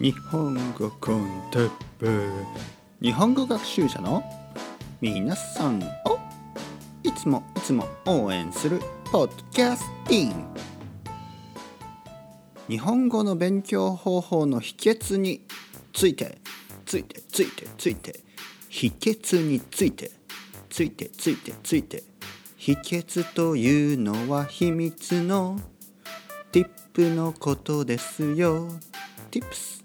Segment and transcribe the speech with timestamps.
[0.00, 2.06] 日本語コンテッペ
[3.02, 4.22] 日本語学習者の
[5.02, 6.18] 皆さんを
[7.02, 8.80] いつもいつも応援する
[9.12, 10.46] ポッドキャスティン
[12.66, 15.42] 日本語の勉強方法の秘訣に
[15.92, 16.38] ついて
[16.86, 18.20] ついてついてついて
[18.70, 20.12] 秘訣について
[20.70, 22.04] ついてついてついて
[22.56, 25.60] 秘訣というのは秘密の
[26.52, 28.66] ティップのことですよ。
[29.30, 29.79] Tips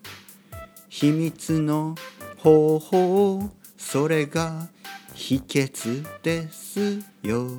[0.98, 1.94] 秘密の
[2.38, 4.70] 方法それが
[5.14, 7.50] 秘訣ですよ。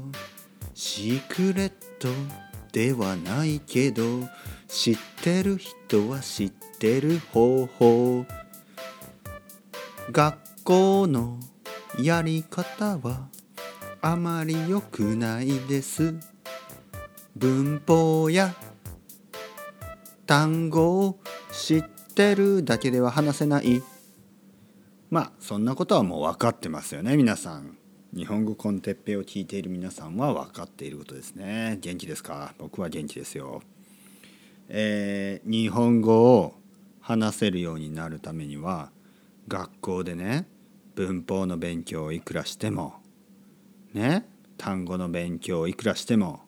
[0.72, 2.08] シークレット
[2.72, 4.02] ではないけど
[4.68, 8.24] 知ってる人は知ってる方法。
[10.10, 11.38] 学校の
[12.00, 13.28] やり方は
[14.00, 16.14] あまり良くないです。
[17.36, 18.54] 文法や
[20.24, 21.18] 単語を
[21.52, 23.82] 知っててるだけでは話せない。
[25.10, 27.76] まあそんなことはもう分かってますよね皆さん。
[28.14, 31.76] 日本語コンテッペを聞いている皆さんは分かっていることですね。
[31.82, 32.54] 元気ですか？
[32.56, 33.60] 僕は元気ですよ。
[34.70, 36.54] えー、日本語を
[37.00, 38.90] 話せるようになるためには
[39.46, 40.48] 学校でね
[40.94, 42.94] 文法の勉強をいくらしても
[43.92, 46.40] ね単語の勉強をいくらしても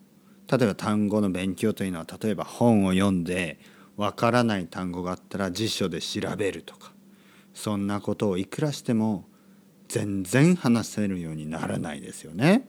[0.51, 3.61] 例えば単語の勉強というのは例えば本を読んで
[3.99, 6.93] わからない単語があったら辞書で調べるとか
[7.53, 9.25] そんなことをいくらしても
[9.89, 12.69] 全然話せるようにならないですよね。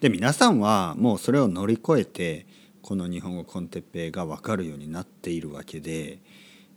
[0.00, 2.46] で皆さんはもうそれを乗り越えて
[2.80, 6.20] この日本語コンテッペイが分かるようになっているわけで、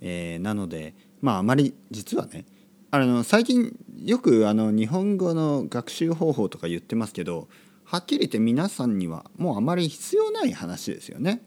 [0.01, 2.45] えー、なのでまああまり実はね
[2.91, 7.47] あの最近よくあの日本語の学習方法とか言ってますけど
[7.85, 11.41] はっきり言って皆さんにはもうあまり必要ない話ですよね。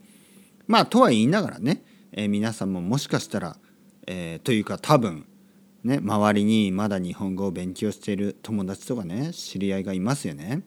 [0.71, 1.83] まあとは言いながらね、
[2.13, 3.57] えー、皆さんももしかしたら、
[4.07, 5.27] えー、というか多分
[5.83, 10.63] ね周りにまだ日本語を勉強している友達とかね知り合いがいますよね。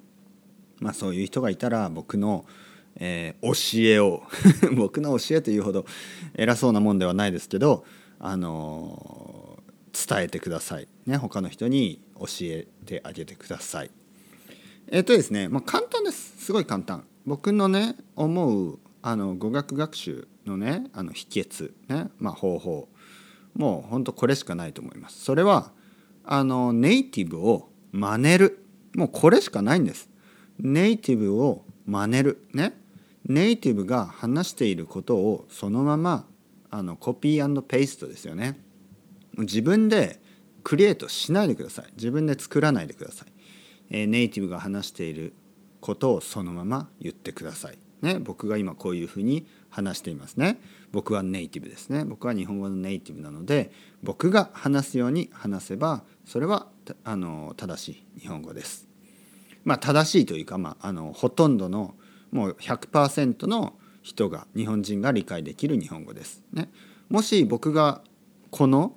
[0.79, 2.45] まあそういう人がいたら僕の、
[2.97, 4.23] えー、教えを
[4.77, 5.87] 僕の教えというほど
[6.35, 7.87] 偉そうなもんではないですけど
[8.19, 10.89] あのー、伝えてください。
[11.07, 13.91] ね他の人に教えてあげてください。
[14.89, 16.45] えっ、とですね、まあ、簡単です。
[16.45, 17.07] すごい簡単。
[17.25, 22.89] 僕のね思うあの語学学習のねあの秘訣ね、まあ、方法
[23.53, 25.23] もうほんとこれしかないと思います。
[25.23, 25.73] それは
[26.25, 30.09] あのネイティブを真似るもうこれしかないんです。
[30.59, 32.73] ネイティブを真似るね
[33.27, 36.25] ネイティブが話していることをそのまま
[36.71, 38.59] あのコピーペーストですよね。
[39.37, 40.19] 自分で
[40.63, 41.93] クリエイトしないでください。
[41.95, 43.29] 自分で作らないでください。
[43.91, 45.35] えー、ネイティブが話している
[45.83, 47.84] ことをそのまま言ってください。
[48.03, 50.61] ね、僕が今こういうふうに話していますね。
[50.93, 52.05] 僕はネイティブですね。
[52.05, 53.73] 僕は日本語のネイティブなので
[54.03, 56.69] 僕が話すように話せばそれは
[57.03, 58.89] あの正しい日本語です。
[59.65, 61.95] まあ正しいというか、まあ、あのほとんどの
[62.31, 66.43] もう100%の人が日本人が理解できる日本語です。
[66.53, 66.71] ね、
[67.09, 68.03] もし僕が
[68.51, 68.95] この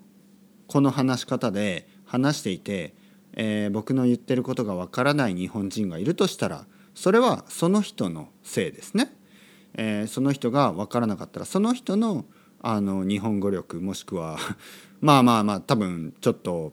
[0.68, 2.94] この話し方で話していて、
[3.34, 6.66] えー、僕の言ってることがわからない日本人がいるとしたら
[6.98, 9.14] それはその人のせいですね。
[9.76, 12.26] えー、その人が分からなかったらその人の
[12.60, 14.40] あの日本語力もしくは
[15.00, 16.72] まあまあまあ多分ちょっと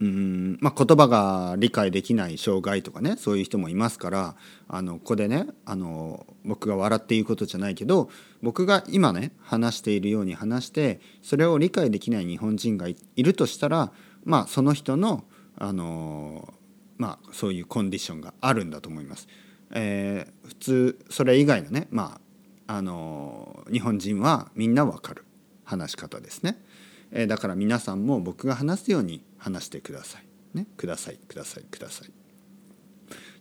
[0.00, 4.34] うん、まあ、言葉が理解できない障害とかねそういう人もいますから
[4.66, 8.10] あのここでねあの僕が笑って言うことじゃないけど
[8.42, 13.92] 僕が今ね話しているように話してそれを理解できない日本人がいるとしたら
[14.24, 15.22] まあその人の
[15.56, 16.52] あの
[17.02, 19.26] まあ、そういうコンディションがあるんだと思います。
[19.72, 22.20] えー、普通それ以外のね、ま
[22.68, 25.24] あ、あの日本人はみんなわかる
[25.64, 26.62] 話し方ですね、
[27.10, 30.56] えー、だから皆さんも僕が話すように話してください。
[30.56, 32.10] ね、くださいくださいください。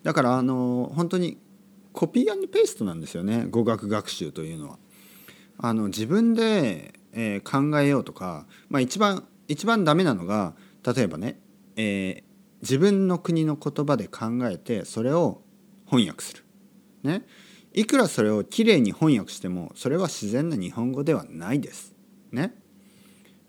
[0.02, 1.38] だからあの本当に
[1.94, 4.80] コピーペーストなんですよね語学学習というのは。
[5.60, 11.40] あの自分で、え、考えようとか、まあ、一番一番ダメなのが例えばね、
[11.76, 12.24] え、
[12.62, 15.42] 自分の国の言葉で考えてそれを
[15.86, 16.44] 翻訳する。
[17.04, 17.26] ね。
[17.74, 21.96] いくらそれをきれいに翻訳してもそれは自然な日本語ではないです。
[22.32, 22.54] ね。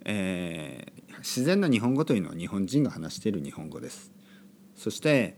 [0.04, 4.12] えー、自然な日本語というのは日本人が話している日本語です。
[4.74, 5.36] そして、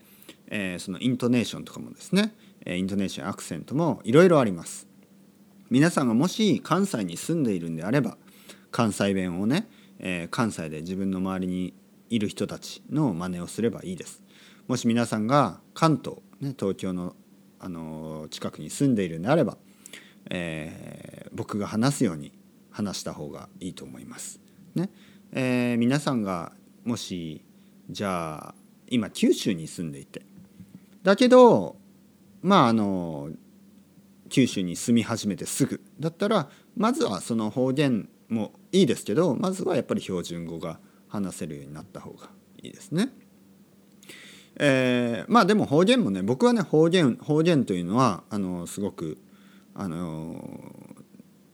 [0.48, 2.34] えー、そのイントネーションとかもですね
[2.66, 4.86] イントネーションアクセントもいろいろあります。
[5.70, 8.16] 皆さんがもし関西に住んでいるんであれば
[8.70, 9.68] 関西弁をね、
[9.98, 11.74] えー、関西で自分の周りに
[12.10, 14.22] いる人たちの真似をすればいいです。
[14.68, 17.14] もし皆さんが関東、ね、東京の
[17.60, 19.56] あの近くに住んでいるんであれば、
[20.28, 22.32] えー、僕が話すように
[22.70, 24.40] 話した方がいいと思います。
[24.74, 24.90] ね
[25.32, 26.52] えー、皆さんが
[26.84, 27.42] もし
[27.88, 28.54] じゃあ
[28.88, 30.22] 今九州に住んでいて
[31.02, 31.76] だけど
[32.42, 33.30] まああの
[34.28, 40.78] 九州に住み始めてすぐだったらまずはその方言もいいですけどまずはやっぱり標準語が
[41.14, 42.28] 話せるようになった方が
[42.60, 43.08] いいですね。
[44.56, 49.18] えー、まあでも方言もね僕はね方言方言というのはあのすごく
[49.74, 50.36] あの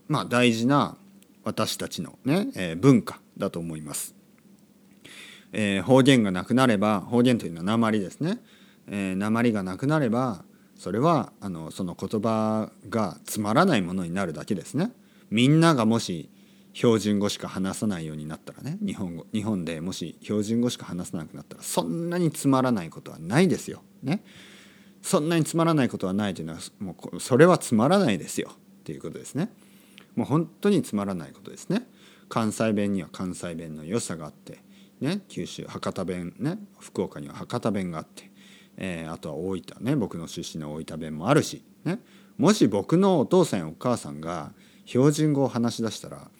[0.09, 0.97] まあ大事な
[1.45, 4.15] 私たちのね、えー、文化だと思います。
[5.53, 8.39] えー、方言がなくなれば方言というのは鉛ですね、
[8.87, 10.45] えー、鉛がなくなれば
[10.77, 14.93] それはあのその言葉がつまらないものになるだけですね。
[15.31, 16.31] みんながもし
[16.73, 23.83] 標準語しか話さないようになったらね日本語日本でもし標準語しか話さなくなったらそんなにつまらないことはないですよ。
[24.03, 24.23] ね。
[25.03, 29.51] そんなにつまらないことはないというのはもうそれはつまらないですよっていうことですね。
[30.15, 31.87] もう本当につまらないことですね。
[32.29, 34.63] 関西弁には関西弁の良さがあって、
[35.01, 38.31] ね、九州博多弁ね福岡には博多弁があって、
[38.77, 41.99] えー、あとは大分ね僕の出身の大分弁もあるし、ね、
[42.39, 44.53] もし僕のお父さんやお母さんが
[44.85, 46.31] 標準語を話し出したら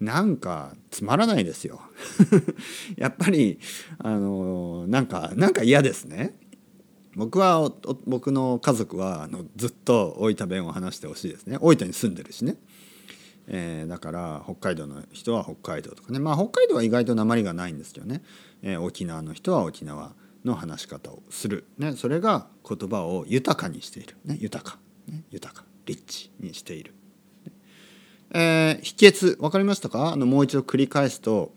[0.00, 1.80] なんかつまらないですよ。
[2.96, 3.58] やっぱり
[3.98, 6.38] あのなんかなんか嫌ですね。
[7.14, 7.72] 僕は
[8.06, 11.56] 僕の家族はあのずっと大分弁を話してほしいですね。
[11.60, 12.56] 大分に住んでるしね、
[13.46, 16.18] えー、だから北海道の人は北海道とかね。
[16.18, 18.22] まあ北海道は意外と鉛がないんですけどね、
[18.62, 20.14] えー、沖縄の人は沖縄
[20.44, 24.78] の話し方をする、ね、それが言葉を豊かにしている、ね、豊か、
[25.08, 25.64] ね、豊か。
[25.86, 26.92] リッチにしている。
[28.38, 30.12] えー、秘訣分かりましたか？
[30.12, 31.54] あのもう一度繰り返すと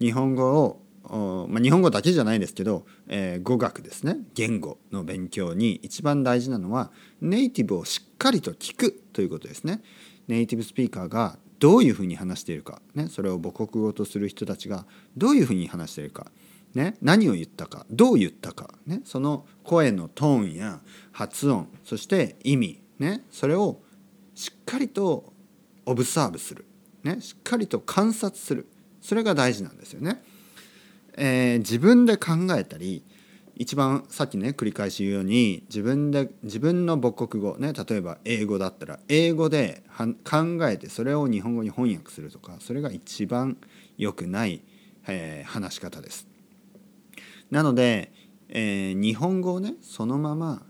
[0.00, 4.16] 日本語を、まあ、日本語だけじゃないですけど、えー、語学ですね。
[4.34, 6.90] 言語の勉強に一番大事なのは
[7.20, 9.82] ネイティブをしっかりと聞くということですね。
[10.26, 14.86] ネイティブスピーカーがどういうふうに話しているか、ね、それを母国語とする人たちが
[15.18, 16.32] どういうふうに話しているか、
[16.74, 17.84] ね、何を言ったか。
[17.90, 20.80] どう言ったか、ね、その声のトーンや
[21.12, 23.80] 発音そして意味、ね、それを
[24.34, 25.34] しっかりと
[25.86, 26.66] オブサーブする、
[27.02, 28.68] ね、しっかりと観察する
[29.00, 30.22] それが大事なんですよね。
[31.16, 33.02] えー、自分で考えたり
[33.58, 43.56] 一番さっきね繰り返し言うように自分で自分の母国語ね例えば英語だったら英語で考えてそれを日本語に翻訳するとかそれが一番
[43.96, 44.60] 良くない、
[45.06, 46.28] えー、話し方です。
[47.50, 48.12] なので、
[48.48, 50.62] えー、日本語をねそのまま、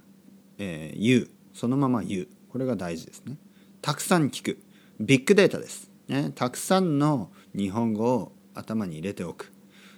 [0.58, 3.36] えー、言うそのまま言うこれが大事ですね。
[3.82, 4.58] たくさん聞く
[4.98, 9.52] ビッグデータです、ね、たくさんの日本語を頭に入れておく。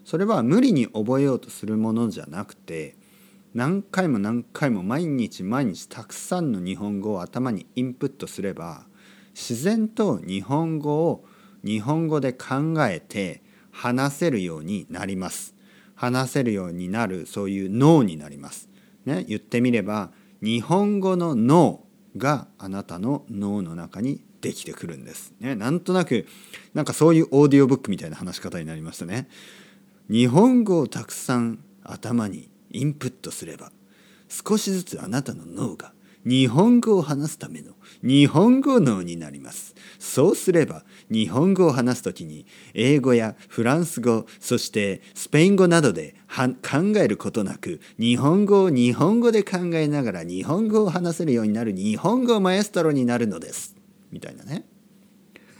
[0.04, 2.96] それは無理に覚えようとするものじゃなくて
[3.52, 8.86] 何回も何回も毎日毎日たくさんの日本語を頭にインプットすれば
[9.34, 11.26] 自然と日本語を
[11.62, 15.58] 日本語で考えて話せるようになります。
[15.98, 18.68] 話せるようになるそういう脳になります、
[19.04, 21.86] ね、言ってみれば日本語の脳
[22.16, 25.32] があなたの脳の中にできてくるんです。
[25.40, 26.26] ね、なんとなく
[26.74, 29.28] なんかそういうオーディオブックみたいな話し方になりましたね。
[30.08, 33.72] 日本語をたくさん頭にインプットすれば
[34.28, 35.92] 少しずつあなたの脳が
[36.24, 39.74] 日本語を話すための日本語脳になります。
[39.98, 53.77] そうすれば日本語を話すときに英語やフランス語そしてスペイン語などで考えることなく日本語を日本語で考えながら日本語を話せるようになる日本語マエストロになるのです。
[54.10, 54.66] みたいなね。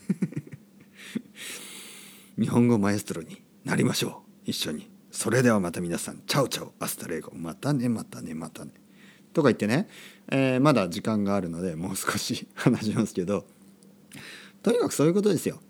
[2.39, 4.51] 日本語マエストロになりましょう。
[4.51, 4.91] 一緒に。
[5.11, 6.23] それではまた皆さん。
[6.27, 7.33] Chao chao。Hasta luego。
[7.35, 8.73] またねまたねまたね。
[9.33, 9.89] とか言ってね、
[10.31, 13.47] えー、まだ時間があるのでもう少し 話しますけど。
[14.63, 15.61] とにかくそういうことですよ。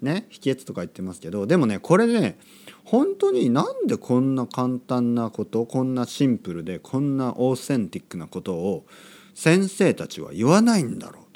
[0.00, 0.26] ね？
[0.30, 1.46] 秘訣とか言ってますけど。
[1.46, 2.38] でもねこれね
[2.84, 8.86] 本当になんでこんな簡単なことこんなシンプルでこんなオーセンティックなことを
[9.34, 11.27] 先生たちは言わないんだろう。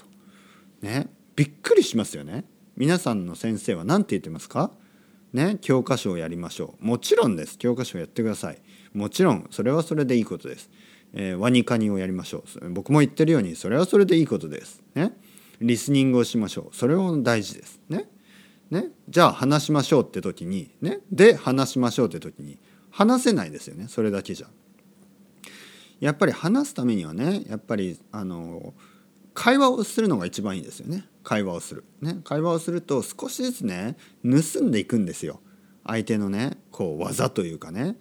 [0.82, 2.44] ねびっくりしますよね。
[2.76, 4.70] 皆さんの先生は何て言ってますか？
[5.32, 6.84] ね教科書をやりましょう。
[6.84, 7.56] もちろんです。
[7.56, 8.60] 教科書をやってください。
[8.92, 9.46] もちろん。
[9.50, 10.68] それはそれでいいことです、
[11.14, 12.70] えー、ワニカニをやりましょう。
[12.70, 14.82] 僕も言ってるようにそれはそれでいいことです。
[14.94, 15.16] ね。
[15.60, 16.76] リスニングをしましょう。
[16.76, 17.80] それも大事です。
[17.88, 18.10] ね。
[18.70, 18.88] ね。
[19.08, 21.00] じゃあ話しましょうって時にね。
[21.10, 22.58] で話しましょうって時に
[22.90, 23.86] 話せないですよね。
[23.88, 24.48] それだけじゃ。
[26.00, 28.74] やっぱり話すためにはねやっぱりあの
[29.34, 31.04] 会話をするのが一番いいですよね。
[31.24, 35.40] 会話をする、ね、会話をすると少しずつね盗んでいくんですよ。
[35.86, 37.96] 相手のねこう技というかね。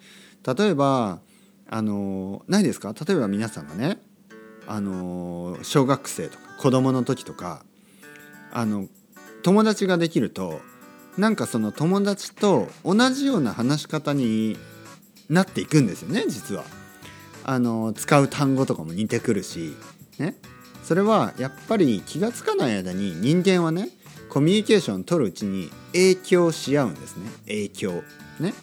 [0.46, 1.22] 例えば
[1.70, 2.94] あのないですか？
[2.94, 4.02] 例えば皆さんがね
[4.68, 7.64] あの小学生とか子供の時とか
[8.52, 8.88] あの
[9.44, 10.62] 友達ができると
[11.18, 14.58] なんかその友達と同じような話し方に
[15.30, 16.64] なっていくんですよね実は。
[17.44, 19.74] あの使う単語とかも似てくるし、
[20.20, 20.36] ね、
[20.92, 23.88] それはやっぱり気が付かない間に人間はね
[24.28, 27.30] コミュニケーションを取るうちに影響し合うんですね。
[27.48, 28.04] 影響。
[28.42, 28.54] ね、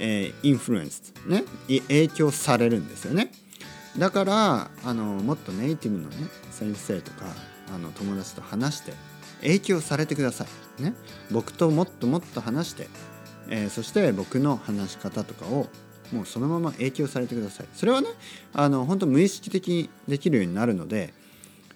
[0.00, 3.30] え、インフルエンスね影響されるんですよね。
[3.96, 6.16] だからあのもっとネイティブのね
[6.50, 7.26] 先生とか
[7.72, 8.94] あの友達と話して
[9.42, 10.46] 影響されてくださ
[10.78, 10.82] い。
[10.82, 10.94] ね。
[11.30, 12.88] 僕ともっともっと話して、
[13.48, 15.68] えー、そして僕の話し方とかを
[16.10, 17.68] もうそのまま影響されてください。
[17.74, 18.08] それはね
[18.54, 21.14] あの本当無意識的にできるようになるので、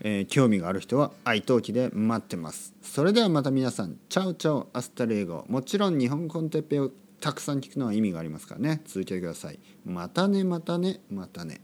[0.01, 2.75] えー、興味がある人は italki で待ってます。
[2.83, 5.45] それではまた皆さん chao chao hasta luego。
[5.49, 8.83] もちろん日本語 con Teppei をたくさん聞くのは意味がありますからね。
[8.85, 9.59] 続けてください。
[9.85, 11.61] またねまたねまたね。